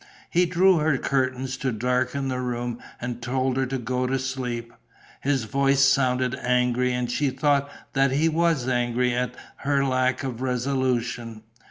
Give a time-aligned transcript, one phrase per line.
[0.31, 4.73] He drew her curtains to darken the room and told her to go to sleep.
[5.21, 10.41] His voice sounded angry and she thought that he was angry at her lack of
[10.41, 11.43] resolution.